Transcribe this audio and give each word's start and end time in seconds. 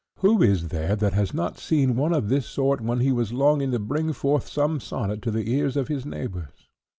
"Who 0.21 0.41
is 0.41 0.69
there 0.69 0.95
that 0.95 1.13
has 1.13 1.31
not 1.31 1.59
seen 1.59 1.95
one 1.95 2.11
of 2.11 2.27
this 2.27 2.47
sort 2.47 2.81
when 2.81 3.01
he 3.01 3.09
is 3.09 3.31
longing 3.33 3.69
to 3.69 3.77
bring 3.77 4.13
forth 4.13 4.47
some 4.47 4.79
sonnet 4.79 5.21
to 5.21 5.29
the 5.29 5.53
ears 5.53 5.77
of 5.77 5.89
his 5.89 6.07
neighbours? 6.07 6.69